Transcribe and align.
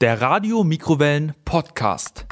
Der 0.00 0.22
Radio 0.22 0.64
Mikrowellen 0.64 1.34
Podcast. 1.44 2.24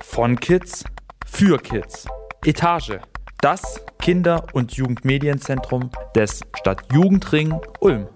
Von 0.00 0.40
Kids 0.40 0.82
für 1.24 1.56
Kids. 1.58 2.04
Etage. 2.44 2.98
Das 3.40 3.80
Kinder- 4.00 4.44
und 4.54 4.72
Jugendmedienzentrum 4.72 5.90
des 6.16 6.40
Stadtjugendring 6.58 7.60
Ulm. 7.78 8.08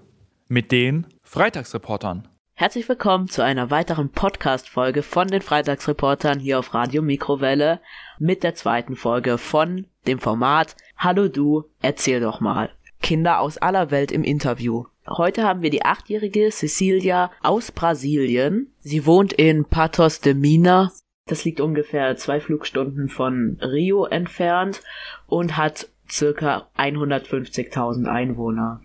Mit 0.49 0.73
den 0.73 1.07
Freitagsreportern. 1.23 2.27
Herzlich 2.53 2.89
willkommen 2.89 3.29
zu 3.29 3.41
einer 3.41 3.71
weiteren 3.71 4.09
Podcast-Folge 4.09 5.03
von 5.03 5.29
den 5.29 5.41
Freitagsreportern 5.41 6.39
hier 6.39 6.59
auf 6.59 6.73
Radio 6.73 7.01
Mikrowelle 7.01 7.79
mit 8.19 8.43
der 8.43 8.55
zweiten 8.55 8.97
Folge 8.97 9.37
von 9.37 9.87
dem 10.05 10.19
Format 10.19 10.75
Hallo 10.97 11.29
du, 11.29 11.63
erzähl 11.81 12.19
doch 12.19 12.41
mal. 12.41 12.71
Kinder 13.01 13.39
aus 13.39 13.57
aller 13.57 13.89
Welt 13.89 14.11
im 14.11 14.25
Interview. 14.25 14.83
Heute 15.09 15.43
haben 15.43 15.61
wir 15.61 15.69
die 15.69 15.85
achtjährige 15.85 16.49
Cecilia 16.51 17.31
aus 17.41 17.71
Brasilien. 17.71 18.73
Sie 18.79 19.05
wohnt 19.05 19.31
in 19.31 19.63
Patos 19.63 20.19
de 20.19 20.33
Mina. 20.33 20.91
Das 21.27 21.45
liegt 21.45 21.61
ungefähr 21.61 22.17
zwei 22.17 22.41
Flugstunden 22.41 23.07
von 23.07 23.57
Rio 23.61 24.03
entfernt 24.05 24.81
und 25.25 25.55
hat 25.55 25.87
circa 26.09 26.69
150.000 26.77 28.05
Einwohner. 28.05 28.81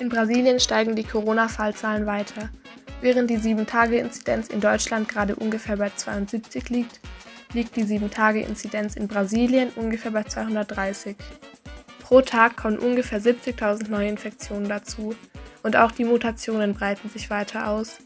In 0.00 0.08
Brasilien 0.08 0.58
steigen 0.58 0.96
die 0.96 1.04
Corona-Fallzahlen 1.04 2.06
weiter. 2.06 2.50
Während 3.00 3.30
die 3.30 3.38
7-Tage-Inzidenz 3.38 4.48
in 4.48 4.60
Deutschland 4.60 5.08
gerade 5.08 5.36
ungefähr 5.36 5.76
bei 5.76 5.90
72 5.90 6.68
liegt, 6.70 7.00
liegt 7.54 7.76
die 7.76 7.84
7-Tage-Inzidenz 7.84 8.96
in 8.96 9.08
Brasilien 9.08 9.70
ungefähr 9.76 10.10
bei 10.10 10.24
230. 10.24 11.16
Pro 12.00 12.20
Tag 12.20 12.56
kommen 12.56 12.78
ungefähr 12.78 13.20
70.000 13.20 13.88
neue 13.88 14.08
Infektionen 14.08 14.68
dazu 14.68 15.14
und 15.62 15.76
auch 15.76 15.92
die 15.92 16.04
Mutationen 16.04 16.74
breiten 16.74 17.08
sich 17.08 17.30
weiter 17.30 17.68
aus. 17.68 17.98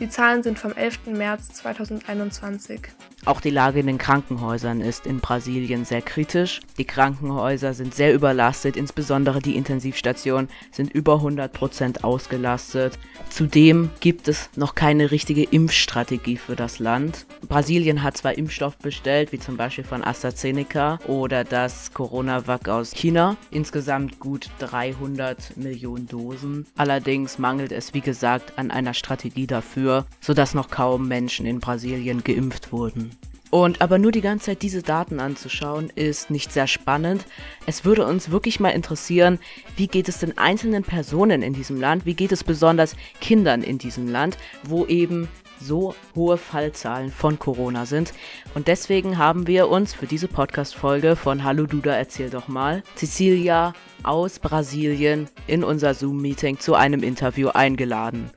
Die 0.00 0.08
Zahlen 0.10 0.42
sind 0.42 0.58
vom 0.58 0.72
11. 0.72 1.06
März 1.06 1.52
2021. 1.54 2.80
Auch 3.26 3.40
die 3.40 3.50
Lage 3.50 3.80
in 3.80 3.88
den 3.88 3.98
Krankenhäusern 3.98 4.80
ist 4.80 5.04
in 5.04 5.18
Brasilien 5.18 5.84
sehr 5.84 6.00
kritisch. 6.00 6.60
Die 6.78 6.84
Krankenhäuser 6.84 7.74
sind 7.74 7.92
sehr 7.92 8.14
überlastet, 8.14 8.76
insbesondere 8.76 9.40
die 9.40 9.56
Intensivstationen 9.56 10.48
sind 10.70 10.92
über 10.92 11.14
100 11.14 11.52
Prozent 11.52 12.04
ausgelastet. 12.04 13.00
Zudem 13.28 13.90
gibt 13.98 14.28
es 14.28 14.48
noch 14.54 14.76
keine 14.76 15.10
richtige 15.10 15.42
Impfstrategie 15.42 16.36
für 16.36 16.54
das 16.54 16.78
Land. 16.78 17.26
Brasilien 17.48 18.04
hat 18.04 18.16
zwar 18.16 18.38
Impfstoff 18.38 18.76
bestellt, 18.78 19.32
wie 19.32 19.40
zum 19.40 19.56
Beispiel 19.56 19.82
von 19.82 20.04
AstraZeneca 20.04 21.00
oder 21.08 21.42
das 21.42 21.92
Coronavac 21.92 22.68
aus 22.68 22.92
China, 22.92 23.36
insgesamt 23.50 24.20
gut 24.20 24.50
300 24.60 25.56
Millionen 25.56 26.06
Dosen. 26.06 26.64
Allerdings 26.76 27.40
mangelt 27.40 27.72
es, 27.72 27.92
wie 27.92 28.02
gesagt, 28.02 28.56
an 28.56 28.70
einer 28.70 28.94
Strategie 28.94 29.48
dafür, 29.48 30.06
sodass 30.20 30.54
noch 30.54 30.70
kaum 30.70 31.08
Menschen 31.08 31.44
in 31.44 31.58
Brasilien 31.58 32.22
geimpft 32.22 32.70
wurden. 32.70 33.15
Und 33.50 33.80
aber 33.80 33.98
nur 33.98 34.12
die 34.12 34.20
ganze 34.20 34.46
Zeit 34.46 34.62
diese 34.62 34.82
Daten 34.82 35.20
anzuschauen, 35.20 35.90
ist 35.94 36.30
nicht 36.30 36.52
sehr 36.52 36.66
spannend. 36.66 37.24
Es 37.66 37.84
würde 37.84 38.06
uns 38.06 38.30
wirklich 38.30 38.60
mal 38.60 38.70
interessieren, 38.70 39.38
wie 39.76 39.86
geht 39.86 40.08
es 40.08 40.18
den 40.18 40.36
einzelnen 40.36 40.82
Personen 40.82 41.42
in 41.42 41.52
diesem 41.52 41.80
Land, 41.80 42.06
wie 42.06 42.14
geht 42.14 42.32
es 42.32 42.44
besonders 42.44 42.96
Kindern 43.20 43.62
in 43.62 43.78
diesem 43.78 44.08
Land, 44.08 44.36
wo 44.64 44.86
eben 44.86 45.28
so 45.60 45.94
hohe 46.14 46.36
Fallzahlen 46.36 47.10
von 47.10 47.38
Corona 47.38 47.86
sind. 47.86 48.12
Und 48.54 48.68
deswegen 48.68 49.18
haben 49.18 49.46
wir 49.46 49.68
uns 49.68 49.94
für 49.94 50.06
diese 50.06 50.28
Podcast-Folge 50.28 51.16
von 51.16 51.44
Hallo 51.44 51.66
Duda 51.66 51.92
erzähl 51.92 52.30
doch 52.30 52.48
mal 52.48 52.82
Cecilia 52.94 53.72
aus 54.02 54.38
Brasilien 54.38 55.28
in 55.46 55.64
unser 55.64 55.94
Zoom-Meeting 55.94 56.58
zu 56.58 56.74
einem 56.74 57.02
Interview 57.02 57.48
eingeladen. 57.48 58.30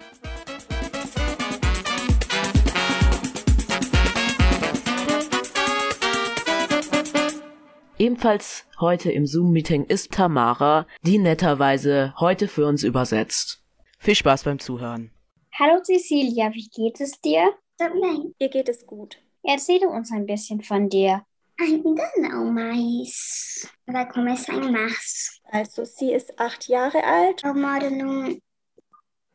Ebenfalls 8.02 8.64
heute 8.80 9.11
im 9.11 9.27
Zoom-Meeting 9.27 9.83
ist 9.83 10.14
Tamara, 10.14 10.87
die 11.02 11.17
netterweise 11.17 12.14
heute 12.17 12.48
für 12.48 12.65
uns 12.65 12.86
übersetzt. 12.86 13.61
Viel 13.98 14.15
Spaß 14.15 14.45
beim 14.45 14.58
Zuhören. 14.58 15.11
Hallo 15.54 15.83
Cecilia, 15.83 16.49
wie 16.54 16.70
geht 16.70 17.02
es 17.02 17.20
dir? 17.20 17.54
Também. 17.77 18.33
Ihr 18.39 18.48
geht 18.48 18.70
es 18.70 18.86
gut. 18.86 19.17
Erzähle 19.43 19.89
uns 19.89 20.14
ein 20.14 20.26
bisschen 20.26 20.61
von 20.61 20.87
dir. 20.87 21.26
Ainda 21.60 22.10
não, 22.21 22.45
mas 22.54 23.67
vai 23.86 24.08
começar 24.08 24.54
em 24.54 24.71
março. 24.71 25.42
Also, 25.52 25.83
sie 25.83 26.14
ist 26.14 26.39
acht 26.39 26.70
Jahre 26.70 27.04
alt. 27.04 27.43
Eu 27.43 27.54
moro 27.54 27.89
num, 27.89 28.39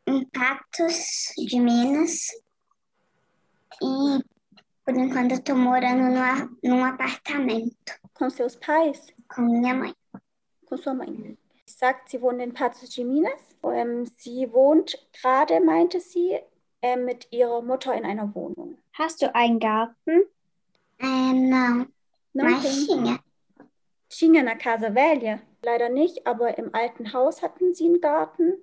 em 0.07 0.25
Patos 0.33 1.35
de 1.37 1.59
Minas. 1.59 2.31
E, 3.79 4.23
por 4.83 4.95
enquanto, 4.95 5.33
eu 5.33 5.43
tô 5.43 5.53
morando 5.53 6.01
numa, 6.01 6.49
num 6.63 6.83
apartamento. 6.83 8.04
Com 8.15 8.29
seus 8.29 8.55
pais? 8.55 9.13
Com 9.27 9.43
minha 9.43 9.73
mãe. 9.73 9.93
Com 10.65 10.77
sua 10.77 10.93
mãe. 10.93 11.37
Sie 11.65 11.77
sagt, 11.77 12.09
sie 12.09 12.21
wohnt 12.21 12.41
in 12.41 12.53
Patos 12.53 12.89
de 12.89 13.03
Minas. 13.03 13.41
Ähm, 13.63 14.05
sie 14.17 14.51
wohnt 14.53 14.97
gerade, 15.11 15.59
meinte 15.59 15.99
sie, 15.99 16.39
äh, 16.81 16.95
mit 16.95 17.27
ihrer 17.31 17.61
Mutter 17.61 17.93
in 17.93 18.05
einer 18.05 18.33
Wohnung. 18.33 18.77
Hast 18.93 19.21
du 19.21 19.33
einen 19.35 19.59
Garten? 19.59 20.25
Ähm, 20.99 21.49
não. 21.49 21.87
Mas 22.33 22.85
tinha. 22.85 23.19
Tinha 24.09 24.43
na 24.43 24.55
Casa 24.55 24.93
Velha? 24.93 25.41
Leider 25.61 25.89
nicht, 25.89 26.25
aber 26.25 26.57
im 26.57 26.73
alten 26.73 27.11
Haus 27.11 27.41
hatten 27.41 27.73
sie 27.73 27.85
einen 27.85 27.99
Garten. 27.99 28.53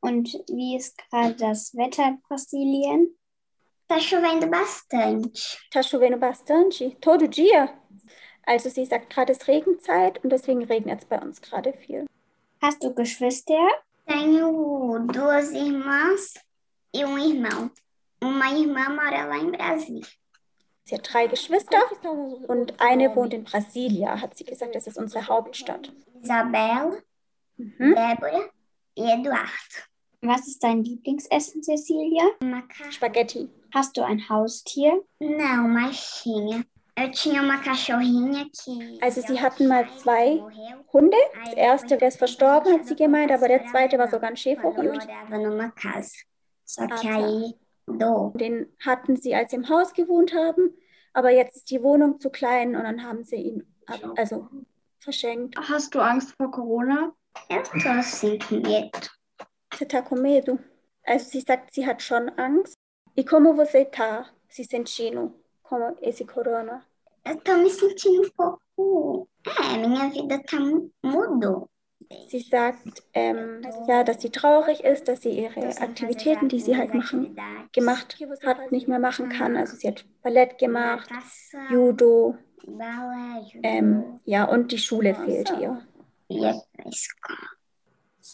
Und 0.00 0.34
wie 0.48 0.76
ist 0.76 0.98
gerade 0.98 1.34
das 1.34 1.74
Wetter 1.74 2.06
in 2.06 2.20
Brasilien? 2.20 3.16
Tá 3.88 3.98
chovendo 3.98 4.46
bastante. 4.46 5.58
Tá 5.70 5.82
chovendo 5.82 6.18
bastante? 6.18 6.94
Todo 7.00 7.26
dia? 7.26 7.68
Also 8.46 8.68
sie 8.68 8.84
sagt 8.84 9.10
gerade 9.10 9.32
es 9.32 9.38
ist 9.38 9.48
Regenzeit 9.48 10.22
und 10.22 10.30
deswegen 10.30 10.64
regnet 10.64 11.00
es 11.00 11.06
bei 11.06 11.20
uns 11.20 11.40
gerade 11.40 11.72
viel. 11.72 12.06
Hast 12.60 12.82
du 12.82 12.94
Geschwister? 12.94 13.68
Tenho 14.06 14.98
duas 15.06 15.52
irmãs 15.52 16.34
e 16.94 17.04
um 17.04 17.18
irmão. 17.18 17.70
Uma 18.22 18.50
irmã 18.50 18.88
mora 18.90 19.24
lá 19.24 19.38
em 19.38 19.50
Brasília. 19.50 20.06
Sie 20.84 20.94
hat 20.94 21.10
drei 21.10 21.26
Geschwister 21.26 21.82
und 22.48 22.78
eine 22.78 23.14
wohnt 23.16 23.32
in 23.32 23.44
Brasilia, 23.44 24.20
hat 24.20 24.36
sie 24.36 24.44
gesagt. 24.44 24.74
Das 24.74 24.86
ist 24.86 24.98
unsere 24.98 25.26
Hauptstadt. 25.26 25.90
Isabel, 26.22 27.02
mhm. 27.56 27.94
Débora 27.94 28.50
e 28.94 29.02
Eduardo. 29.02 29.48
Was 30.20 30.46
ist 30.46 30.62
dein 30.62 30.82
Lieblingsessen, 30.82 31.62
Cecilia? 31.62 32.30
Spaghetti. 32.90 33.48
Hast 33.74 33.96
du 33.96 34.02
ein 34.02 34.26
Haustier? 34.28 35.02
Não, 35.20 35.68
mas 35.68 36.22
tinha. 36.22 36.64
Eu 36.96 37.10
tinha 37.10 37.42
uma 37.42 37.58
cachorrinha 37.58 38.46
que. 38.52 38.98
Also, 39.02 39.20
sie 39.20 39.40
hatten 39.40 39.66
mal 39.66 39.88
zwei 39.98 40.40
Hunde. 40.92 41.16
Das 41.44 41.54
erste 41.54 41.96
der 41.96 42.08
ist 42.08 42.18
verstorben, 42.18 42.72
hat 42.72 42.86
sie 42.86 42.94
gemeint, 42.94 43.32
aber 43.32 43.48
der 43.48 43.66
zweite 43.66 43.98
war 43.98 44.08
sogar 44.08 44.30
ein 44.30 44.36
Schäferhund. 44.36 45.04
Den 48.34 48.66
hatten 48.80 49.16
sie, 49.16 49.34
als 49.34 49.50
sie 49.50 49.56
im 49.56 49.68
Haus 49.68 49.92
gewohnt 49.92 50.32
haben, 50.32 50.72
aber 51.12 51.30
jetzt 51.30 51.56
ist 51.56 51.70
die 51.70 51.82
Wohnung 51.82 52.20
zu 52.20 52.30
klein 52.30 52.76
und 52.76 52.84
dann 52.84 53.02
haben 53.02 53.24
sie 53.24 53.36
ihn 53.36 53.74
also 54.16 54.48
verschenkt. 55.00 55.56
Hast 55.58 55.94
du 55.94 56.00
Angst 56.00 56.34
vor 56.36 56.50
Corona? 56.50 57.12
Eu 57.50 57.62
tô 57.64 57.88
assim 57.88 58.38
com 58.38 58.60
medo. 58.60 59.10
Você 59.72 59.84
tá 59.84 60.00
com 60.00 60.14
medo? 60.14 60.58
Also, 61.04 61.28
sie 61.28 61.40
sagt, 61.40 61.74
sie 61.74 61.84
hat 61.84 62.00
schon 62.00 62.30
Angst. 62.38 62.74
E 63.16 63.24
como 63.24 63.54
você 63.54 63.84
tá 63.84 64.26
se 64.48 64.64
sentindo? 64.64 65.34
Com 65.64 65.96
esse 66.00 66.24
corona? 66.24 66.84
Eu 67.26 67.36
tô 67.40 67.56
me 67.56 67.70
sentindo 67.70 68.22
um 68.22 68.30
pouco. 68.30 69.28
É, 69.46 69.78
minha 69.78 70.08
vida 70.10 70.40
tá 70.44 70.58
mudou. 71.02 71.68
Sie 72.28 72.40
sagt, 72.40 73.02
ähm, 73.14 73.62
ja, 73.88 74.04
dass 74.04 74.20
sie 74.20 74.30
traurig 74.30 74.84
ist, 74.84 75.08
dass 75.08 75.22
sie 75.22 75.30
ihre 75.30 75.68
Aktivitäten, 75.80 76.48
die 76.48 76.60
sie 76.60 76.76
halt 76.76 76.92
machen, 76.92 77.34
gemacht 77.72 78.18
hat, 78.44 78.70
nicht 78.70 78.88
mehr 78.88 78.98
machen 78.98 79.30
kann. 79.30 79.56
Also 79.56 79.74
sie 79.76 79.88
hat 79.88 80.04
Ballett 80.22 80.58
gemacht, 80.58 81.08
Judo, 81.70 82.36
ähm, 83.62 84.20
ja, 84.24 84.44
und 84.44 84.70
die 84.70 84.78
Schule 84.78 85.14
fehlt 85.14 85.50
ihr. 85.58 85.82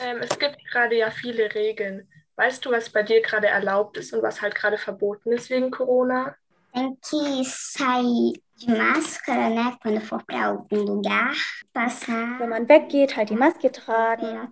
Ähm, 0.00 0.18
es 0.20 0.38
gibt 0.38 0.56
gerade 0.72 0.96
ja 0.96 1.10
viele 1.10 1.54
Regeln. 1.54 2.08
Weißt 2.36 2.64
du, 2.64 2.70
was 2.70 2.90
bei 2.90 3.02
dir 3.02 3.20
gerade 3.22 3.48
erlaubt 3.48 3.96
ist 3.98 4.12
und 4.12 4.22
was 4.22 4.40
halt 4.40 4.54
gerade 4.54 4.78
verboten 4.78 5.32
ist 5.32 5.50
wegen 5.50 5.70
Corona? 5.70 6.34
Tem 6.72 6.96
que 6.96 7.44
sair 7.44 8.32
de 8.56 8.70
máscara, 8.70 9.48
né? 9.48 9.76
Quando 9.82 10.00
for 10.00 10.22
para 10.24 10.46
algum 10.46 10.82
lugar, 10.82 11.34
passar. 11.72 12.38
Wenn 12.38 12.50
man 12.50 12.68
weggeht, 12.68 13.16
halt 13.16 13.30
die 13.30 13.36
Maske 13.36 13.70
tragen. 13.70 14.48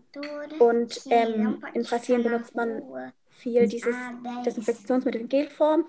Und 0.58 1.00
ähm, 1.10 1.62
in 1.74 1.82
Brasilien 1.82 2.22
benutzt 2.22 2.54
man 2.54 2.82
viel 3.30 3.68
dieses 3.68 3.94
Desinfektionsmittel 4.44 5.20
in 5.22 5.28
Gelform. 5.28 5.84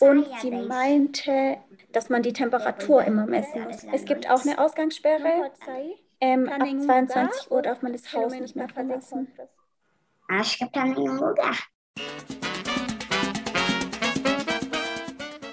Und 0.00 0.26
sie 0.40 0.50
meinte, 0.50 1.58
dass 1.92 2.08
man 2.08 2.22
die 2.22 2.32
Temperatur 2.32 3.04
immer 3.04 3.26
messen 3.26 3.64
muss. 3.64 3.84
Es 3.92 4.04
gibt 4.04 4.28
auch 4.30 4.44
eine 4.44 4.58
Ausgangssperre. 4.58 5.50
Ähm, 6.20 6.48
ab 6.48 6.66
22 6.66 7.50
Uhr 7.50 7.62
darf 7.62 7.82
man 7.82 7.92
das 7.92 8.12
Haus 8.12 8.32
nicht 8.32 8.56
mehr 8.56 8.68
verlassen. 8.68 9.28
Acho 10.28 10.58
que 10.58 10.66
pra 10.66 10.84
nenhum 10.84 11.16
lugar. 11.16 11.56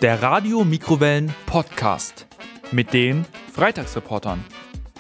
Der 0.02 0.22
Radio 0.22 0.66
Mikrowellen 0.66 1.34
Podcast 1.46 2.28
mit 2.74 2.94
den 2.94 3.26
Freitagsreportern. 3.54 4.44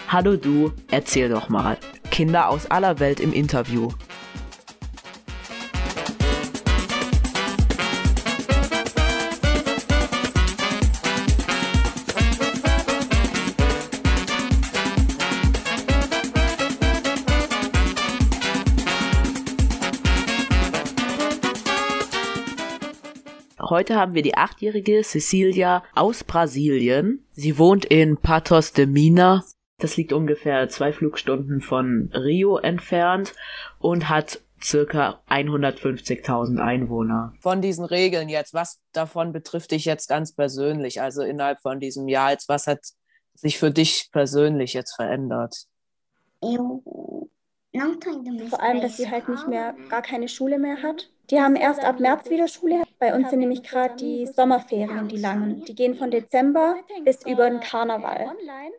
Hallo 0.08 0.38
du, 0.38 0.72
erzähl 0.90 1.28
doch 1.28 1.50
mal. 1.50 1.78
Kinder 2.12 2.48
aus 2.48 2.72
aller 2.72 3.00
Welt 3.00 3.20
im 3.20 3.34
Interview. 3.34 3.90
Heute 23.68 23.96
haben 23.96 24.14
wir 24.14 24.22
die 24.22 24.38
achtjährige 24.38 25.02
Cecilia 25.02 25.84
aus 25.96 26.24
Brasilien. 26.24 27.26
Sie 27.32 27.58
wohnt 27.58 27.84
in 27.84 28.16
Patos 28.16 28.74
de 28.74 28.86
Minas. 28.86 29.56
Das 29.80 29.98
liegt 29.98 30.14
ungefähr 30.14 30.70
zwei 30.70 30.94
Flugstunden 30.94 31.62
von 31.62 32.12
Rio 32.14 32.58
entfernt 32.58 33.34
und 33.80 34.08
hat 34.08 34.40
circa 34.62 35.20
150.000 35.30 36.60
Einwohner. 36.60 37.34
Von 37.40 37.64
diesen 37.64 37.86
Regeln 37.86 38.30
jetzt, 38.30 38.54
was 38.54 38.84
davon 38.92 39.34
betrifft 39.34 39.72
dich 39.72 39.86
jetzt 39.86 40.10
ganz 40.10 40.32
persönlich? 40.32 41.02
Also 41.02 41.24
innerhalb 41.24 41.60
von 41.60 41.80
diesem 41.80 42.08
Jahr 42.08 42.30
jetzt, 42.32 42.48
was 42.48 42.68
hat 42.68 42.82
sich 43.34 43.58
für 43.58 43.72
dich 43.72 44.10
persönlich 44.12 44.74
jetzt 44.74 44.96
verändert? 44.96 45.66
Vor 46.40 48.62
allem, 48.62 48.82
dass 48.82 48.98
sie 48.98 49.10
halt 49.10 49.28
nicht 49.28 49.48
mehr 49.48 49.74
gar 49.90 50.04
keine 50.04 50.28
Schule 50.28 50.60
mehr 50.60 50.84
hat. 50.84 51.10
Die 51.32 51.42
haben 51.42 51.56
erst 51.56 51.84
ab 51.84 52.00
März 52.00 52.30
wieder 52.30 52.48
Schule. 52.48 52.84
Bei 53.06 53.14
uns 53.14 53.30
sind 53.30 53.38
nämlich 53.38 53.62
gerade 53.62 53.96
die 53.98 54.26
Sommerferien, 54.26 55.08
die 55.08 55.18
langen. 55.18 55.64
Die 55.64 55.76
gehen 55.76 55.94
von 55.94 56.10
Dezember 56.10 56.78
bis 57.04 57.24
über 57.24 57.48
den 57.48 57.60
Karneval. 57.60 58.32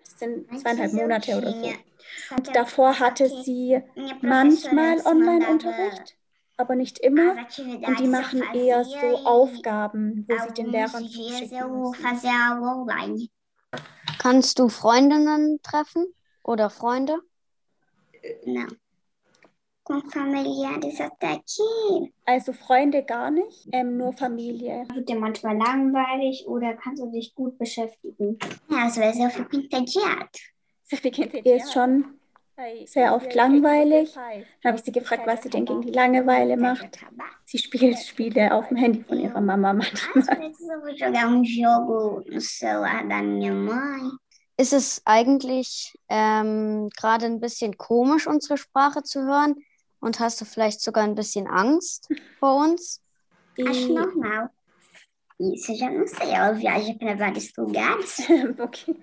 Das 0.03 0.19
sind 0.19 0.61
zweieinhalb 0.61 0.95
Monate 0.95 1.37
oder 1.37 1.53
so. 1.53 1.73
Und 2.35 2.57
davor 2.57 2.99
hatte 2.99 3.29
sie 3.29 3.81
manchmal 4.23 4.99
Online-Unterricht, 5.07 6.17
aber 6.57 6.75
nicht 6.75 6.99
immer. 6.99 7.37
Und 7.87 8.01
die 8.01 8.09
machen 8.09 8.43
eher 8.53 8.85
so 8.85 9.19
Aufgaben, 9.25 10.27
wo 10.29 10.37
sie 10.45 10.55
den 10.55 10.73
Lehrern 10.73 11.07
zuschicken. 11.07 11.95
Kannst 14.19 14.59
du 14.59 14.69
Freundinnen 14.69 15.61
treffen 15.63 16.13
oder 16.43 16.69
Freunde? 16.69 17.21
Não. 18.45 18.67
Com 19.87 20.01
familiares 20.11 21.01
até 21.01 21.35
aqui. 21.35 22.13
Also 22.27 22.53
Freunde 22.53 23.05
gar 23.05 23.31
nicht, 23.31 23.69
ähm, 23.71 23.97
nur 23.97 24.13
Familie. 24.13 24.85
Wird 24.93 25.09
dir 25.09 25.15
manchmal 25.15 25.57
langweilig 25.57 26.45
oder 26.49 26.75
kannst 26.75 27.01
du 27.01 27.07
dich 27.13 27.33
gut 27.37 27.57
beschäftigen? 27.57 28.37
Ja, 28.69 28.89
vezes 28.89 29.21
eu 29.21 29.31
fico 29.31 29.57
entediado. 29.57 30.29
Ihr 31.45 31.57
ist 31.57 31.73
schon 31.73 32.19
sehr 32.87 33.15
oft 33.15 33.33
langweilig. 33.33 34.13
Dann 34.13 34.45
habe 34.65 34.79
ich 34.79 34.85
sie 34.85 34.91
gefragt, 34.91 35.25
was 35.25 35.45
sie 35.45 35.51
denn 35.51 35.65
gegen 35.65 35.83
die 35.83 35.93
Langeweile 35.93 36.57
macht. 36.57 36.99
Sie 37.45 37.59
spielt 37.59 37.97
Spiele 38.01 38.53
auf 38.53 38.67
dem 38.67 38.79
Handy 38.79 39.05
von 39.05 39.21
ihrer 39.21 39.41
Mama 39.41 39.73
manchmal. 39.73 40.25
mãe. 43.53 44.11
Ist 44.59 44.73
es 44.73 45.03
eigentlich 45.05 45.95
ähm, 46.09 46.89
gerade 46.97 47.27
ein 47.27 47.41
bisschen 47.41 47.77
komisch, 47.77 48.27
unsere 48.27 48.57
Sprache 48.57 49.03
zu 49.05 49.21
hören? 49.23 49.55
Und 50.01 50.21
hast 50.21 50.41
du 50.41 50.45
vielleicht 50.45 50.81
sogar 50.81 51.05
ein 51.05 51.15
bisschen 51.15 51.47
Angst 51.47 52.09
vor 52.39 52.57
uns? 52.65 53.01
Acho 53.59 53.93
normal. 53.93 54.51
Isso 55.39 55.73
eu 55.73 55.77
já 55.77 55.91
não 55.91 56.07
sei. 56.07 56.31
Ela 56.31 56.53
viaja 56.53 56.95
para 56.95 57.15
vários 57.15 57.53
lugares. 57.57 58.19
okay. 58.59 58.97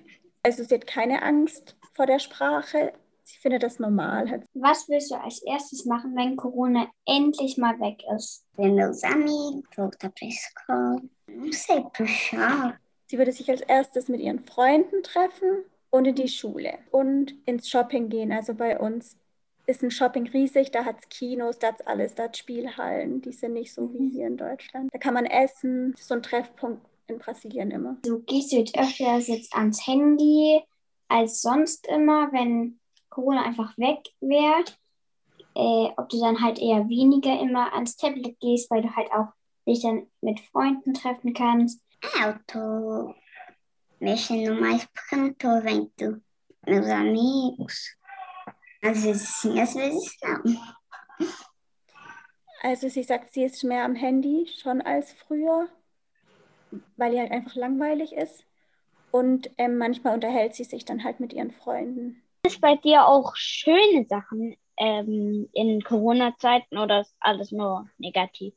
Also 0.43 0.63
sie 0.63 0.75
hat 0.75 0.87
keine 0.87 1.21
Angst 1.21 1.75
vor 1.93 2.05
der 2.05 2.19
Sprache. 2.19 2.93
Sie 3.23 3.37
findet 3.37 3.63
das 3.63 3.79
normal. 3.79 4.43
Was 4.53 4.89
willst 4.89 5.11
du 5.11 5.15
als 5.15 5.41
erstes 5.43 5.85
machen, 5.85 6.15
wenn 6.15 6.35
Corona 6.35 6.87
endlich 7.05 7.57
mal 7.57 7.79
weg 7.79 8.03
ist? 8.15 8.45
Ver 8.55 8.69
meus 8.69 9.03
amigos, 9.03 9.63
voltar 9.73 10.09
para 10.09 10.27
escola. 10.27 11.01
Não 11.27 11.51
sei, 11.51 11.79
pro 11.93 12.05
shopping. 12.05 12.73
Sie 13.07 13.17
würde 13.17 13.31
sich 13.31 13.49
als 13.49 13.61
erstes 13.61 14.07
mit 14.07 14.19
ihren 14.19 14.43
Freunden 14.43 15.03
treffen 15.03 15.63
und 15.91 16.05
in 16.05 16.15
die 16.15 16.27
Schule 16.27 16.79
und 16.91 17.33
ins 17.45 17.69
Shopping 17.69 18.09
gehen. 18.09 18.31
Also 18.31 18.55
bei 18.55 18.79
uns 18.79 19.15
ist 19.65 19.83
ein 19.83 19.91
Shopping 19.91 20.27
riesig, 20.27 20.71
da 20.71 20.85
hat 20.85 20.97
es 20.99 21.09
Kinos, 21.09 21.59
da 21.59 21.67
hat 21.67 21.87
alles, 21.87 22.15
da 22.15 22.23
hat 22.23 22.37
Spielhallen. 22.37 23.21
Die 23.21 23.31
sind 23.31 23.53
nicht 23.53 23.73
so 23.73 23.93
wie 23.93 24.09
hier 24.09 24.27
in 24.27 24.37
Deutschland. 24.37 24.89
Da 24.93 24.97
kann 24.97 25.13
man 25.13 25.25
essen. 25.25 25.95
So 25.97 26.15
ein 26.15 26.23
Treffpunkt 26.23 26.85
in 27.07 27.19
Brasilien 27.19 27.71
immer. 27.71 27.97
Du 28.03 28.19
gehst 28.23 28.51
du 28.51 28.57
jetzt 28.57 28.77
öfters 28.77 29.27
jetzt 29.27 29.55
ans 29.55 29.85
Handy 29.87 30.61
als 31.07 31.41
sonst 31.41 31.87
immer, 31.87 32.31
wenn 32.31 32.79
Corona 33.09 33.43
einfach 33.43 33.77
weg 33.77 33.99
wäre. 34.19 34.63
Äh, 35.55 35.93
ob 35.97 36.09
du 36.09 36.19
dann 36.19 36.41
halt 36.41 36.59
eher 36.59 36.89
weniger 36.89 37.39
immer 37.39 37.73
ans 37.73 37.95
Tablet 37.95 38.39
gehst, 38.39 38.71
weil 38.71 38.81
du 38.81 38.95
halt 38.95 39.11
auch 39.11 39.27
dich 39.67 39.83
dann 39.83 40.07
mit 40.21 40.39
Freunden 40.39 40.93
treffen 40.93 41.33
kannst. 41.33 41.79
Tô 42.47 43.13
mexendo 43.99 44.53
mais 44.55 44.85
tô 45.39 45.61
vendo 45.63 46.21
meus 46.65 46.87
amigos. 46.87 47.95
Vezes 48.83 49.21
sim, 49.39 49.59
às 49.59 49.73
vezes 49.73 50.17
não. 50.21 50.43
Also 52.61 52.89
sie 52.89 53.03
sagt, 53.03 53.33
sie 53.33 53.43
ist 53.43 53.63
mehr 53.63 53.85
am 53.85 53.95
Handy 53.95 54.47
schon 54.61 54.81
als 54.81 55.13
früher, 55.13 55.69
weil 56.97 57.13
ihr 57.13 57.21
halt 57.21 57.31
einfach 57.31 57.55
langweilig 57.55 58.13
ist. 58.13 58.45
Und 59.11 59.49
ähm, 59.57 59.77
manchmal 59.77 60.13
unterhält 60.13 60.55
sie 60.55 60.63
sich 60.65 60.85
dann 60.85 61.03
halt 61.03 61.19
mit 61.19 61.33
ihren 61.33 61.51
Freunden. 61.51 62.21
es 62.45 62.59
bei 62.59 62.75
dir 62.75 63.05
auch 63.07 63.35
schöne 63.35 64.05
Sachen 64.09 64.57
ähm, 64.77 65.47
in 65.53 65.81
Corona-Zeiten 65.81 66.77
oder 66.77 67.01
ist 67.01 67.15
alles 67.19 67.51
nur 67.51 67.89
negativ? 67.97 68.53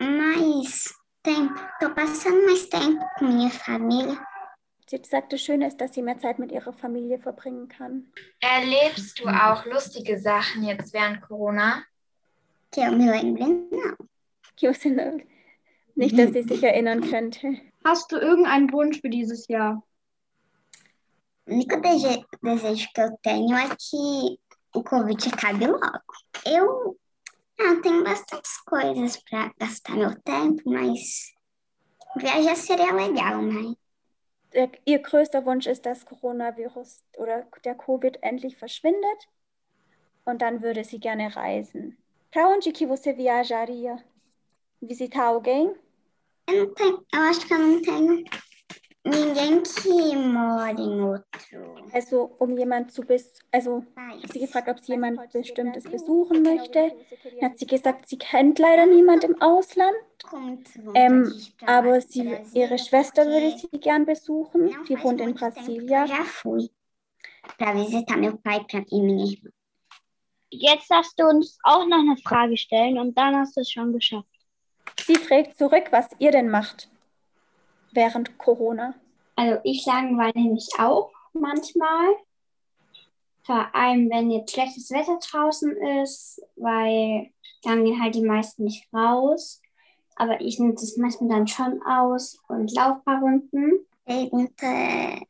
Mais 0.00 0.94
tempo, 1.22 1.60
tô 1.80 1.92
passando 1.94 2.46
mais 2.46 2.68
tempo 2.68 3.04
com 3.18 3.26
minha 3.26 3.50
família. 3.50 4.33
Sie 4.86 5.00
sagt, 5.02 5.32
das 5.32 5.40
Schöne 5.40 5.66
ist, 5.68 5.80
dass 5.80 5.94
sie 5.94 6.02
mehr 6.02 6.18
Zeit 6.18 6.38
mit 6.38 6.52
ihrer 6.52 6.72
Familie 6.72 7.18
verbringen 7.18 7.68
kann. 7.68 8.12
Erlebst 8.40 9.18
du 9.18 9.26
auch 9.28 9.64
lustige 9.64 10.18
Sachen 10.18 10.62
jetzt 10.64 10.92
während 10.92 11.22
Corona? 11.22 11.84
Que 12.70 12.80
eu 12.82 12.92
me 12.92 13.10
lembre, 13.10 13.46
não. 13.46 13.96
Josin, 14.58 15.22
nicht, 15.94 16.18
dass 16.18 16.32
sie 16.32 16.42
sich 16.42 16.62
erinnern 16.62 17.00
könnte. 17.08 17.56
Hast 17.84 18.10
du 18.12 18.16
irgendeinen 18.16 18.70
Wunsch 18.72 19.00
für 19.00 19.08
dieses 19.08 19.46
Jahr? 19.48 19.82
O 21.46 21.52
único 21.52 21.76
dese- 21.80 22.24
desejo 22.42 22.88
que 22.94 23.00
eu 23.00 23.18
tenho 23.22 23.56
é 23.56 23.68
que 23.76 24.38
o 24.74 24.82
Covid 24.82 25.28
acabe 25.32 25.66
logo. 25.66 26.02
Eu 26.44 26.96
ah, 27.60 27.80
tenho 27.82 28.02
bastantes 28.02 28.56
coisas 28.64 29.22
para 29.28 29.52
gastar 29.58 29.96
meu 29.96 30.14
tempo, 30.22 30.62
mas 30.66 31.32
viajar 32.16 32.56
seria 32.56 32.92
legal, 32.92 33.42
né? 33.42 33.74
Der, 34.54 34.70
ihr 34.84 35.00
größter 35.00 35.44
Wunsch 35.44 35.66
ist, 35.66 35.84
dass 35.84 36.06
Coronavirus 36.06 37.04
oder 37.18 37.46
der 37.64 37.74
Covid 37.74 38.18
endlich 38.22 38.56
verschwindet. 38.56 39.28
Und 40.24 40.42
dann 40.42 40.62
würde 40.62 40.84
sie 40.84 41.00
gerne 41.00 41.34
reisen. 41.34 41.98
Para 42.30 42.58
que 42.58 42.86
você 42.86 43.12
viajaria? 43.12 44.02
Visitar 44.80 45.26
alguém? 45.26 45.74
Eu 46.48 46.74
eu 46.78 47.04
acho 47.12 47.46
que 47.46 47.54
eu 47.54 47.58
não 47.58 47.80
tenho 47.80 48.24
Also, 51.92 52.34
um 52.38 52.56
jemand 52.56 52.90
zu 52.90 53.02
bes 53.02 53.38
also 53.52 53.84
país. 53.94 54.32
sie 54.32 54.40
gefragt, 54.40 54.68
ob 54.68 54.80
sie 54.80 54.92
jemand 54.92 55.20
Bestimmtes 55.30 55.84
besuchen 55.84 56.42
möchte. 56.42 56.90
Dann 57.38 57.50
hat 57.50 57.58
sie 57.58 57.66
gesagt, 57.66 58.08
sie 58.08 58.16
kennt 58.16 58.58
leider 58.58 58.86
niemand 58.86 59.24
im 59.24 59.40
Ausland, 59.42 59.94
ähm, 60.94 61.30
aber 61.66 62.00
sie, 62.00 62.34
ihre 62.54 62.78
Schwester 62.78 63.26
würde 63.26 63.58
sie 63.58 63.78
gern 63.78 64.06
besuchen. 64.06 64.74
Die 64.88 65.02
wohnt 65.02 65.20
in 65.20 65.34
Brasilia. 65.34 66.06
e 68.90 68.96
irmã. 68.96 69.50
Jetzt 70.48 70.90
darfst 70.90 71.20
du 71.20 71.26
uns 71.26 71.58
auch 71.62 71.86
noch 71.86 71.98
eine 71.98 72.16
Frage 72.16 72.56
stellen 72.56 72.98
und 72.98 73.18
dann 73.18 73.36
hast 73.36 73.56
du 73.56 73.60
es 73.60 73.70
schon 73.70 73.92
geschafft. 73.92 74.28
Sie 74.98 75.16
fragt 75.16 75.58
zurück, 75.58 75.88
was 75.90 76.08
ihr 76.18 76.30
denn 76.30 76.48
macht 76.48 76.88
während 77.94 78.38
Corona. 78.38 78.94
Also 79.36 79.60
ich 79.64 79.84
langweile 79.86 80.50
mich 80.50 80.68
auch 80.78 81.10
manchmal. 81.32 82.14
Vor 83.42 83.74
allem, 83.74 84.08
wenn 84.10 84.30
jetzt 84.30 84.52
schlechtes 84.52 84.90
Wetter 84.90 85.18
draußen 85.18 85.76
ist, 86.02 86.40
weil 86.56 87.30
dann 87.62 87.84
gehen 87.84 88.02
halt 88.02 88.14
die 88.14 88.24
meisten 88.24 88.64
nicht 88.64 88.88
raus. 88.92 89.60
Aber 90.16 90.40
ich 90.40 90.58
nutze 90.58 90.84
es 90.84 90.96
manchmal 90.96 91.30
dann 91.30 91.46
schon 91.46 91.82
aus 91.82 92.38
und 92.48 92.72
laufe 92.74 93.00
ein 93.00 93.04
paar 93.04 93.20
Runden. 93.20 93.86
Pergunta 94.06 94.66
é 94.66 95.22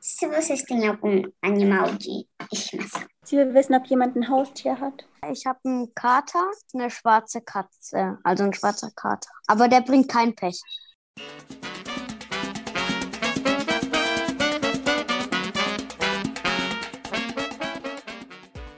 se 0.00 0.26
vocês 0.26 0.64
têm 0.64 0.88
algum 0.88 1.22
animal 1.42 1.94
de 1.96 2.26
estimação. 2.50 3.06
Sie 3.24 3.36
will 3.36 3.54
wissen, 3.54 3.74
ob 3.74 3.86
jemand 3.86 4.16
ein 4.16 4.28
Haustier 4.28 4.80
hat. 4.80 5.06
Ich 5.30 5.46
habe 5.46 5.60
einen 5.64 5.94
Kater, 5.94 6.50
eine 6.74 6.90
schwarze 6.90 7.40
Katze, 7.40 8.18
also 8.24 8.44
ein 8.44 8.52
schwarzer 8.52 8.90
Kater. 8.96 9.30
Aber 9.46 9.68
der 9.68 9.82
bringt 9.82 10.08
kein 10.08 10.34
Pech. 10.34 10.60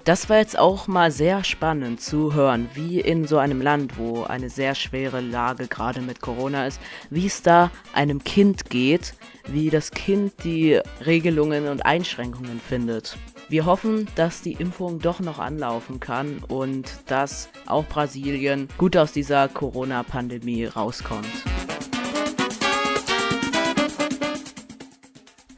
Das 0.05 0.29
war 0.29 0.37
jetzt 0.37 0.59
auch 0.59 0.87
mal 0.87 1.11
sehr 1.11 1.45
spannend 1.45 1.99
zu 1.99 2.35
hören, 2.35 2.69
wie 2.75 3.01
in 3.01 3.27
so 3.27 3.39
einem 3.39 3.63
Land, 3.63 3.97
wo 3.97 4.25
eine 4.25 4.51
sehr 4.51 4.75
schwere 4.75 5.23
Lage 5.23 5.67
gerade 5.67 6.03
mit 6.03 6.21
Corona 6.21 6.67
ist, 6.67 6.79
wie 7.09 7.25
es 7.25 7.41
da 7.41 7.71
einem 7.95 8.23
Kind 8.23 8.69
geht, 8.69 9.15
wie 9.49 9.71
das 9.71 9.93
Kind 9.93 10.35
die 10.45 10.79
Regelungen 11.07 11.69
und 11.69 11.87
Einschränkungen 11.87 12.61
findet. 12.61 13.17
Wir 13.49 13.65
hoffen, 13.65 14.07
dass 14.15 14.43
die 14.43 14.53
Impfung 14.53 14.99
doch 14.99 15.21
noch 15.21 15.39
anlaufen 15.39 16.01
kann 16.01 16.45
und 16.49 16.99
dass 17.07 17.49
auch 17.65 17.87
Brasilien 17.87 18.69
gut 18.77 18.99
aus 18.99 19.13
dieser 19.13 19.49
Corona-Pandemie 19.49 20.67
rauskommt. 20.67 21.33